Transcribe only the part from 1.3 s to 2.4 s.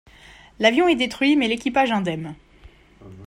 mais l'équipage indemne.